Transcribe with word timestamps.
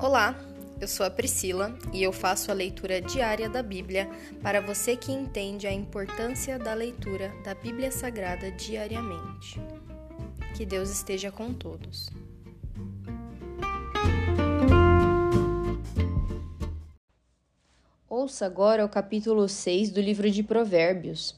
Olá, 0.00 0.38
eu 0.80 0.86
sou 0.86 1.04
a 1.04 1.10
Priscila 1.10 1.76
e 1.92 2.04
eu 2.04 2.12
faço 2.12 2.52
a 2.52 2.54
leitura 2.54 3.00
diária 3.00 3.48
da 3.48 3.64
Bíblia 3.64 4.08
para 4.40 4.60
você 4.60 4.96
que 4.96 5.10
entende 5.10 5.66
a 5.66 5.72
importância 5.72 6.56
da 6.56 6.72
leitura 6.72 7.34
da 7.42 7.52
Bíblia 7.52 7.90
Sagrada 7.90 8.48
diariamente. 8.52 9.60
Que 10.56 10.64
Deus 10.64 10.88
esteja 10.88 11.32
com 11.32 11.52
todos. 11.52 12.08
Ouça 18.08 18.46
agora 18.46 18.84
o 18.84 18.88
capítulo 18.88 19.48
6 19.48 19.90
do 19.90 20.00
livro 20.00 20.30
de 20.30 20.44
Provérbios. 20.44 21.34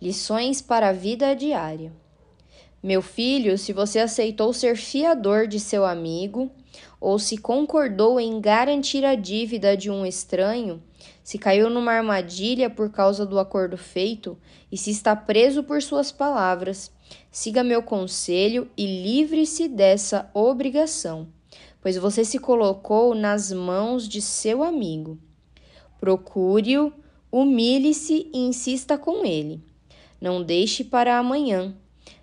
Lições 0.00 0.62
para 0.62 0.90
a 0.90 0.92
vida 0.92 1.34
diária. 1.34 1.92
Meu 2.80 3.02
filho, 3.02 3.58
se 3.58 3.72
você 3.72 3.98
aceitou 3.98 4.52
ser 4.52 4.76
fiador 4.76 5.48
de 5.48 5.58
seu 5.58 5.84
amigo, 5.84 6.52
ou 7.00 7.18
se 7.18 7.36
concordou 7.38 8.18
em 8.18 8.40
garantir 8.40 9.04
a 9.04 9.14
dívida 9.14 9.76
de 9.76 9.90
um 9.90 10.04
estranho, 10.04 10.82
se 11.22 11.38
caiu 11.38 11.68
numa 11.68 11.92
armadilha 11.92 12.70
por 12.70 12.90
causa 12.90 13.26
do 13.26 13.38
acordo 13.38 13.76
feito 13.76 14.38
e 14.70 14.78
se 14.78 14.90
está 14.90 15.14
preso 15.14 15.62
por 15.62 15.82
suas 15.82 16.12
palavras, 16.12 16.90
siga 17.30 17.64
meu 17.64 17.82
conselho 17.82 18.68
e 18.76 19.02
livre-se 19.02 19.68
dessa 19.68 20.30
obrigação, 20.32 21.28
pois 21.80 21.96
você 21.96 22.24
se 22.24 22.38
colocou 22.38 23.14
nas 23.14 23.52
mãos 23.52 24.08
de 24.08 24.20
seu 24.20 24.62
amigo. 24.62 25.18
Procure-o, 25.98 26.92
humilhe-se 27.30 28.30
e 28.32 28.38
insista 28.38 28.96
com 28.96 29.24
ele. 29.24 29.60
Não 30.20 30.42
deixe 30.42 30.84
para 30.84 31.18
amanhã. 31.18 31.74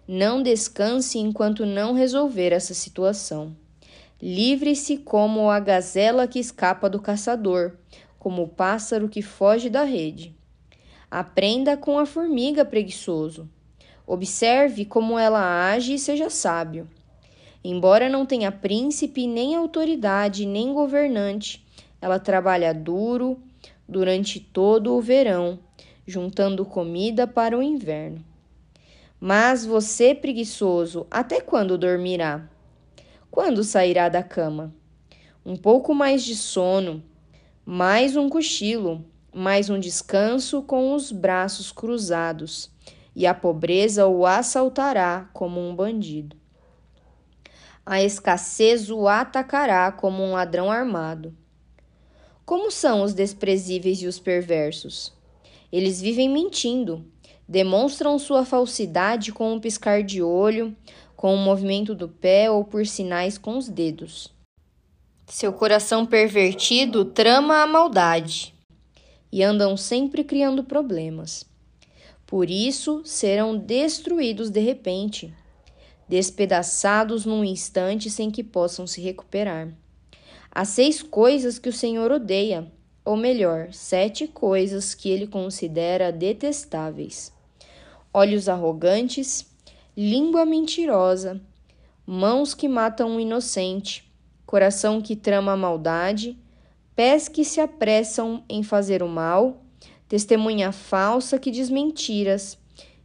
Não 0.07 0.41
descanse 0.41 1.17
enquanto 1.19 1.65
não 1.65 1.93
resolver 1.93 2.51
essa 2.51 2.73
situação. 2.73 3.55
Livre-se 4.25 4.99
como 4.99 5.49
a 5.49 5.59
gazela 5.59 6.25
que 6.29 6.39
escapa 6.39 6.89
do 6.89 6.97
caçador, 7.01 7.73
como 8.17 8.43
o 8.43 8.47
pássaro 8.47 9.09
que 9.09 9.21
foge 9.21 9.69
da 9.69 9.83
rede. 9.83 10.33
Aprenda 11.11 11.75
com 11.75 11.99
a 11.99 12.05
formiga 12.05 12.63
preguiçoso. 12.63 13.49
Observe 14.07 14.85
como 14.85 15.19
ela 15.19 15.73
age 15.73 15.95
e 15.95 15.99
seja 15.99 16.29
sábio. 16.29 16.87
Embora 17.61 18.07
não 18.07 18.25
tenha 18.25 18.49
príncipe, 18.49 19.27
nem 19.27 19.57
autoridade, 19.57 20.45
nem 20.45 20.73
governante, 20.73 21.61
ela 21.99 22.17
trabalha 22.17 22.73
duro 22.73 23.37
durante 23.85 24.39
todo 24.39 24.93
o 24.93 25.01
verão, 25.01 25.59
juntando 26.07 26.63
comida 26.63 27.27
para 27.27 27.57
o 27.57 27.61
inverno. 27.61 28.23
Mas 29.19 29.65
você, 29.65 30.15
preguiçoso, 30.15 31.05
até 31.11 31.41
quando 31.41 31.77
dormirá? 31.77 32.52
Quando 33.33 33.63
sairá 33.63 34.09
da 34.09 34.21
cama? 34.21 34.71
Um 35.43 35.55
pouco 35.55 35.91
mais 35.95 36.23
de 36.23 36.35
sono, 36.35 37.03
mais 37.65 38.15
um 38.15 38.29
cochilo, 38.29 39.03
mais 39.33 39.71
um 39.71 39.79
descanso 39.79 40.61
com 40.61 40.93
os 40.93 41.11
braços 41.11 41.71
cruzados, 41.71 42.69
e 43.15 43.25
a 43.25 43.33
pobreza 43.33 44.05
o 44.05 44.23
assaltará 44.23 45.31
como 45.33 45.59
um 45.59 45.75
bandido. 45.75 46.37
A 47.83 48.03
escassez 48.03 48.91
o 48.91 49.07
atacará 49.07 49.91
como 49.91 50.21
um 50.21 50.33
ladrão 50.33 50.71
armado. 50.71 51.35
Como 52.45 52.69
são 52.69 53.01
os 53.01 53.15
desprezíveis 53.15 53.99
e 54.03 54.05
os 54.05 54.19
perversos? 54.19 55.11
Eles 55.71 55.99
vivem 55.99 56.29
mentindo, 56.29 57.03
demonstram 57.49 58.19
sua 58.19 58.45
falsidade 58.45 59.31
com 59.31 59.53
um 59.53 59.59
piscar 59.59 60.03
de 60.03 60.21
olho, 60.21 60.77
com 61.23 61.35
o 61.35 61.37
movimento 61.37 61.95
do 61.95 62.09
pé 62.09 62.51
ou 62.51 62.65
por 62.65 62.85
sinais 62.85 63.37
com 63.37 63.57
os 63.57 63.69
dedos. 63.69 64.29
Seu 65.25 65.53
coração 65.53 66.05
pervertido 66.05 67.05
trama 67.05 67.63
a 67.63 67.65
maldade 67.65 68.53
e 69.31 69.41
andam 69.41 69.77
sempre 69.77 70.25
criando 70.25 70.65
problemas. 70.65 71.45
Por 72.25 72.49
isso 72.49 73.03
serão 73.05 73.57
destruídos 73.57 74.49
de 74.49 74.59
repente, 74.59 75.33
despedaçados 76.09 77.25
num 77.25 77.41
instante 77.41 78.09
sem 78.09 78.29
que 78.29 78.43
possam 78.43 78.85
se 78.85 78.99
recuperar. 78.99 79.73
Há 80.51 80.65
seis 80.65 81.01
coisas 81.01 81.57
que 81.57 81.69
o 81.69 81.73
Senhor 81.73 82.11
odeia, 82.11 82.69
ou 83.05 83.15
melhor, 83.15 83.71
sete 83.71 84.27
coisas 84.27 84.93
que 84.93 85.09
ele 85.09 85.27
considera 85.27 86.11
detestáveis: 86.11 87.31
olhos 88.13 88.49
arrogantes, 88.49 89.52
língua 89.95 90.45
mentirosa, 90.45 91.39
mãos 92.05 92.53
que 92.53 92.67
matam 92.67 93.15
o 93.15 93.19
inocente, 93.19 94.11
coração 94.45 95.01
que 95.01 95.15
trama 95.15 95.51
a 95.51 95.57
maldade, 95.57 96.37
pés 96.95 97.27
que 97.27 97.45
se 97.45 97.59
apressam 97.59 98.43
em 98.49 98.63
fazer 98.63 99.03
o 99.03 99.07
mal, 99.07 99.63
testemunha 100.07 100.71
falsa 100.71 101.37
que 101.37 101.51
diz 101.51 101.69
mentiras, 101.69 102.57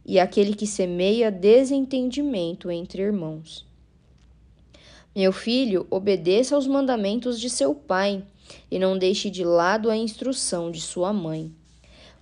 e 0.03 0.19
aquele 0.19 0.55
que 0.55 0.65
semeia 0.65 1.29
desentendimento 1.29 2.71
entre 2.71 3.03
irmãos. 3.03 3.67
Meu 5.15 5.31
filho, 5.31 5.85
obedeça 5.91 6.55
aos 6.55 6.65
mandamentos 6.65 7.39
de 7.39 7.49
seu 7.49 7.75
pai 7.75 8.23
e 8.71 8.79
não 8.79 8.97
deixe 8.97 9.29
de 9.29 9.43
lado 9.43 9.89
a 9.89 9.95
instrução 9.95 10.71
de 10.71 10.81
sua 10.81 11.13
mãe. 11.13 11.53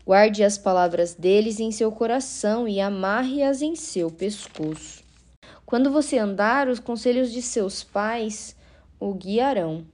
Guarde 0.08 0.42
as 0.42 0.58
palavras 0.58 1.16
deles 1.16 1.60
em 1.60 1.70
seu 1.70 1.92
coração 1.92 2.66
e 2.66 2.80
amarre-as 2.80 3.62
em 3.62 3.76
seu 3.76 4.10
pescoço. 4.10 5.04
Quando 5.66 5.92
você 5.92 6.18
andar, 6.18 6.70
os 6.70 6.80
conselhos 6.80 7.30
de 7.30 7.42
seus 7.42 7.84
pais 7.84 8.56
o 9.02 9.14
guiarão. 9.14 9.86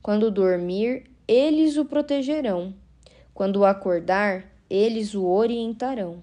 Quando 0.00 0.30
dormir, 0.30 1.10
eles 1.28 1.76
o 1.76 1.84
protegerão. 1.84 2.72
Quando 3.34 3.66
acordar, 3.66 4.50
eles 4.70 5.14
o 5.14 5.26
orientarão. 5.26 6.22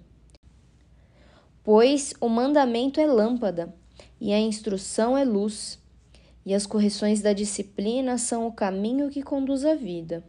Pois 1.63 2.15
o 2.19 2.27
mandamento 2.27 2.99
é 2.99 3.05
lâmpada 3.05 3.71
e 4.19 4.33
a 4.33 4.39
instrução 4.39 5.15
é 5.15 5.23
luz 5.23 5.77
e 6.43 6.55
as 6.55 6.65
correções 6.65 7.21
da 7.21 7.33
disciplina 7.33 8.17
são 8.17 8.47
o 8.47 8.51
caminho 8.51 9.11
que 9.11 9.21
conduz 9.21 9.63
à 9.63 9.75
vida. 9.75 10.23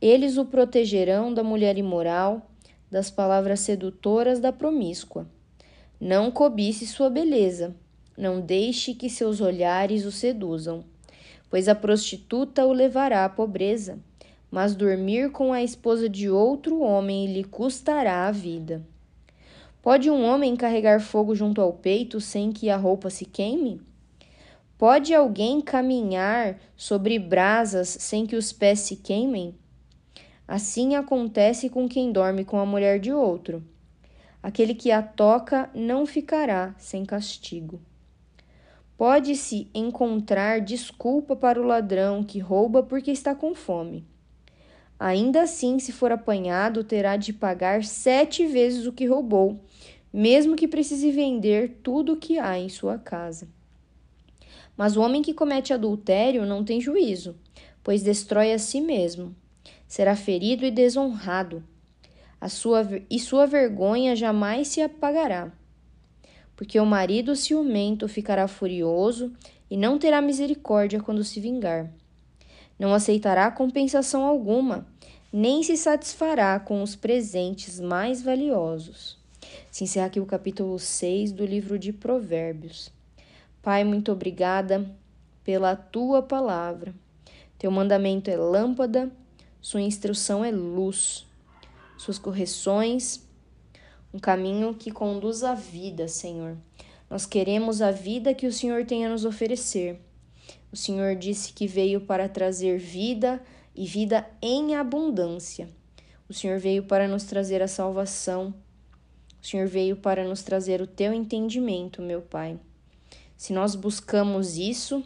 Eles 0.00 0.38
o 0.38 0.46
protegerão 0.46 1.32
da 1.34 1.44
mulher 1.44 1.76
imoral, 1.76 2.50
das 2.90 3.10
palavras 3.10 3.60
sedutoras 3.60 4.40
da 4.40 4.50
promíscua. 4.50 5.26
Não 6.00 6.30
cobice 6.30 6.86
sua 6.86 7.10
beleza, 7.10 7.76
não 8.16 8.40
deixe 8.40 8.94
que 8.94 9.10
seus 9.10 9.40
olhares 9.42 10.06
o 10.06 10.10
seduzam, 10.10 10.84
pois 11.50 11.68
a 11.68 11.74
prostituta 11.74 12.64
o 12.64 12.72
levará 12.72 13.26
à 13.26 13.28
pobreza, 13.28 13.98
mas 14.50 14.74
dormir 14.74 15.30
com 15.30 15.52
a 15.52 15.62
esposa 15.62 16.08
de 16.08 16.30
outro 16.30 16.80
homem 16.80 17.32
lhe 17.32 17.44
custará 17.44 18.26
a 18.26 18.32
vida. 18.32 18.82
Pode 19.82 20.10
um 20.10 20.24
homem 20.24 20.56
carregar 20.56 21.00
fogo 21.00 21.34
junto 21.34 21.60
ao 21.60 21.72
peito 21.72 22.20
sem 22.20 22.52
que 22.52 22.68
a 22.70 22.76
roupa 22.76 23.10
se 23.10 23.24
queime? 23.24 23.80
Pode 24.76 25.14
alguém 25.14 25.60
caminhar 25.60 26.58
sobre 26.76 27.18
brasas 27.18 27.88
sem 27.88 28.26
que 28.26 28.36
os 28.36 28.52
pés 28.52 28.80
se 28.80 28.96
queimem? 28.96 29.54
Assim 30.50 30.96
acontece 30.96 31.70
com 31.70 31.88
quem 31.88 32.10
dorme 32.10 32.44
com 32.44 32.58
a 32.58 32.66
mulher 32.66 32.98
de 32.98 33.12
outro. 33.12 33.62
Aquele 34.42 34.74
que 34.74 34.90
a 34.90 35.00
toca 35.00 35.70
não 35.72 36.04
ficará 36.04 36.74
sem 36.76 37.04
castigo. 37.04 37.80
Pode-se 38.98 39.70
encontrar 39.72 40.60
desculpa 40.60 41.36
para 41.36 41.62
o 41.62 41.64
ladrão 41.64 42.24
que 42.24 42.40
rouba 42.40 42.82
porque 42.82 43.12
está 43.12 43.32
com 43.32 43.54
fome. 43.54 44.04
Ainda 44.98 45.42
assim, 45.42 45.78
se 45.78 45.92
for 45.92 46.10
apanhado, 46.10 46.82
terá 46.82 47.16
de 47.16 47.32
pagar 47.32 47.84
sete 47.84 48.44
vezes 48.44 48.86
o 48.86 48.92
que 48.92 49.06
roubou, 49.06 49.60
mesmo 50.12 50.56
que 50.56 50.66
precise 50.66 51.12
vender 51.12 51.78
tudo 51.80 52.14
o 52.14 52.16
que 52.16 52.40
há 52.40 52.58
em 52.58 52.68
sua 52.68 52.98
casa. 52.98 53.46
Mas 54.76 54.96
o 54.96 55.00
homem 55.00 55.22
que 55.22 55.32
comete 55.32 55.72
adultério 55.72 56.44
não 56.44 56.64
tem 56.64 56.80
juízo, 56.80 57.36
pois 57.84 58.02
destrói 58.02 58.52
a 58.52 58.58
si 58.58 58.80
mesmo. 58.80 59.32
Será 59.90 60.14
ferido 60.14 60.64
e 60.64 60.70
desonrado, 60.70 61.64
a 62.40 62.48
sua, 62.48 62.88
e 63.10 63.18
sua 63.18 63.44
vergonha 63.44 64.14
jamais 64.14 64.68
se 64.68 64.80
apagará. 64.80 65.50
Porque 66.54 66.78
o 66.78 66.86
marido 66.86 67.34
ciumento 67.34 68.06
ficará 68.06 68.46
furioso 68.46 69.32
e 69.68 69.76
não 69.76 69.98
terá 69.98 70.22
misericórdia 70.22 71.00
quando 71.00 71.24
se 71.24 71.40
vingar. 71.40 71.92
Não 72.78 72.94
aceitará 72.94 73.50
compensação 73.50 74.24
alguma, 74.24 74.86
nem 75.32 75.60
se 75.64 75.76
satisfará 75.76 76.60
com 76.60 76.84
os 76.84 76.94
presentes 76.94 77.80
mais 77.80 78.22
valiosos. 78.22 79.18
Se 79.72 79.82
encerra 79.82 80.06
aqui 80.06 80.20
o 80.20 80.24
capítulo 80.24 80.78
6 80.78 81.32
do 81.32 81.44
livro 81.44 81.76
de 81.76 81.92
Provérbios. 81.92 82.92
Pai, 83.60 83.82
muito 83.82 84.12
obrigada 84.12 84.88
pela 85.42 85.74
tua 85.74 86.22
palavra. 86.22 86.94
Teu 87.58 87.72
mandamento 87.72 88.30
é 88.30 88.36
lâmpada, 88.36 89.10
sua 89.60 89.80
instrução 89.80 90.44
é 90.44 90.50
luz, 90.50 91.26
suas 91.98 92.18
correções, 92.18 93.26
um 94.12 94.18
caminho 94.18 94.74
que 94.74 94.90
conduz 94.90 95.42
à 95.42 95.54
vida, 95.54 96.08
Senhor. 96.08 96.56
Nós 97.08 97.26
queremos 97.26 97.82
a 97.82 97.90
vida 97.90 98.32
que 98.32 98.46
o 98.46 98.52
Senhor 98.52 98.84
tem 98.86 99.04
a 99.04 99.08
nos 99.08 99.24
oferecer. 99.24 100.00
O 100.72 100.76
Senhor 100.76 101.16
disse 101.16 101.52
que 101.52 101.66
veio 101.66 102.00
para 102.00 102.28
trazer 102.28 102.78
vida 102.78 103.42
e 103.74 103.86
vida 103.86 104.28
em 104.40 104.76
abundância. 104.76 105.68
O 106.28 106.32
Senhor 106.32 106.58
veio 106.58 106.84
para 106.84 107.08
nos 107.08 107.24
trazer 107.24 107.60
a 107.60 107.68
salvação. 107.68 108.54
O 109.42 109.46
Senhor 109.46 109.66
veio 109.66 109.96
para 109.96 110.22
nos 110.22 110.42
trazer 110.42 110.80
o 110.80 110.86
teu 110.86 111.12
entendimento, 111.12 112.00
meu 112.00 112.22
Pai. 112.22 112.58
Se 113.36 113.52
nós 113.52 113.74
buscamos 113.74 114.56
isso, 114.56 115.02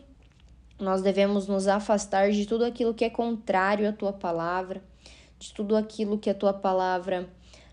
nós 0.79 1.03
devemos 1.03 1.47
nos 1.47 1.67
afastar 1.67 2.31
de 2.31 2.47
tudo 2.47 2.65
aquilo 2.65 2.94
que 2.94 3.05
é 3.05 3.11
contrário 3.11 3.88
à 3.88 3.93
tua 3.93 4.12
palavra, 4.12 4.82
de 5.38 5.53
tudo 5.53 5.76
aquilo 5.76 6.19
que 6.19 6.31
a 6.31 6.35
tua 6.35 6.53
palavra 6.53 7.29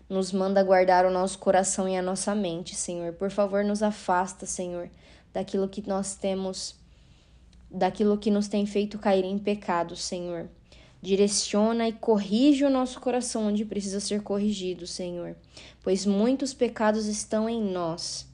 nos 0.08 0.30
manda 0.30 0.62
guardar 0.62 1.06
o 1.06 1.10
nosso 1.10 1.38
coração 1.38 1.88
e 1.88 1.96
a 1.96 2.02
nossa 2.02 2.34
mente, 2.34 2.74
Senhor. 2.74 3.14
Por 3.14 3.30
favor, 3.30 3.64
nos 3.64 3.82
afasta, 3.82 4.44
Senhor, 4.44 4.90
daquilo 5.32 5.68
que 5.68 5.86
nós 5.88 6.14
temos, 6.14 6.76
daquilo 7.70 8.18
que 8.18 8.30
nos 8.30 8.46
tem 8.46 8.66
feito 8.66 8.98
cair 8.98 9.24
em 9.24 9.38
pecado, 9.38 9.96
Senhor. 9.96 10.48
Direciona 11.00 11.88
e 11.88 11.92
corrige 11.92 12.64
o 12.64 12.70
nosso 12.70 13.00
coração 13.00 13.46
onde 13.46 13.64
precisa 13.64 13.98
ser 13.98 14.22
corrigido, 14.22 14.86
Senhor, 14.86 15.34
pois 15.82 16.06
muitos 16.06 16.54
pecados 16.54 17.06
estão 17.06 17.48
em 17.48 17.60
nós. 17.60 18.28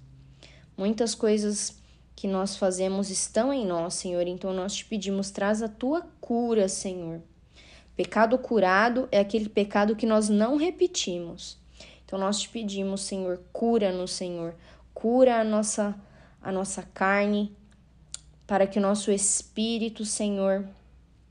Muitas 0.76 1.14
coisas 1.14 1.77
que 2.18 2.26
nós 2.26 2.56
fazemos 2.56 3.10
estão 3.10 3.52
em 3.52 3.64
nós, 3.64 3.94
Senhor, 3.94 4.26
então 4.26 4.52
nós 4.52 4.74
te 4.74 4.84
pedimos, 4.84 5.30
traz 5.30 5.62
a 5.62 5.68
tua 5.68 6.02
cura, 6.20 6.68
Senhor. 6.68 7.22
Pecado 7.94 8.36
curado 8.36 9.08
é 9.12 9.20
aquele 9.20 9.48
pecado 9.48 9.94
que 9.94 10.04
nós 10.04 10.28
não 10.28 10.56
repetimos. 10.56 11.56
Então 12.04 12.18
nós 12.18 12.40
te 12.40 12.48
pedimos, 12.48 13.02
Senhor, 13.02 13.40
cura-nos, 13.52 14.10
Senhor. 14.10 14.56
Cura 14.92 15.40
a 15.40 15.44
nossa 15.44 15.94
a 16.42 16.50
nossa 16.50 16.82
carne 16.82 17.56
para 18.48 18.66
que 18.66 18.80
o 18.80 18.82
nosso 18.82 19.12
espírito, 19.12 20.04
Senhor, 20.04 20.68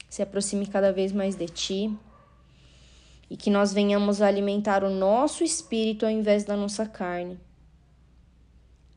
se 0.07 0.22
aproxime 0.22 0.68
cada 0.68 0.94
vez 0.94 1.12
mais 1.12 1.36
de 1.36 1.48
ti 1.48 1.94
e 3.30 3.36
que 3.36 3.50
nós 3.50 3.74
venhamos 3.74 4.22
a 4.22 4.28
alimentar 4.28 4.86
o 4.86 4.89
nosso 4.89 5.44
espírito 5.44 6.06
ao 6.06 6.12
invés 6.13 6.45
da 6.45 6.56
nossa 6.56 6.86
carne, 6.86 7.38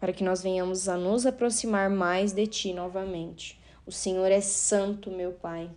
para 0.01 0.15
que 0.15 0.25
nós 0.25 0.43
venhamos 0.43 0.89
a 0.89 0.97
nos 0.97 1.27
aproximar 1.27 1.91
mais 1.91 2.33
de 2.33 2.47
ti 2.47 2.73
novamente. 2.73 3.61
O 3.87 3.93
Senhor 3.93 4.33
é 4.33 4.41
santo, 4.41 5.11
meu 5.11 5.33
Pai, 5.33 5.71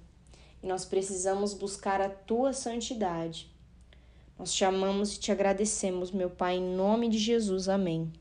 e 0.63 0.67
nós 0.67 0.85
precisamos 0.85 1.53
buscar 1.53 1.99
a 1.99 2.09
tua 2.09 2.53
santidade. 2.53 3.51
Nós 4.39 4.53
te 4.53 4.63
amamos 4.63 5.15
e 5.15 5.19
te 5.19 5.31
agradecemos, 5.31 6.09
meu 6.11 6.29
Pai, 6.29 6.55
em 6.55 6.75
nome 6.75 7.09
de 7.09 7.17
Jesus. 7.17 7.67
Amém. 7.67 8.11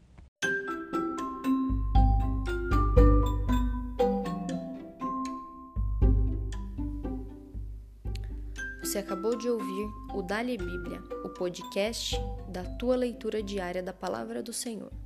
Você 8.83 8.99
acabou 8.99 9.37
de 9.37 9.49
ouvir 9.49 9.89
o 10.15 10.21
Dali 10.21 10.59
Bíblia, 10.59 11.03
o 11.25 11.31
podcast 11.31 12.15
da 12.49 12.63
tua 12.63 12.95
leitura 12.95 13.43
diária 13.43 13.83
da 13.83 13.93
palavra 13.93 14.43
do 14.43 14.53
Senhor. 14.53 15.02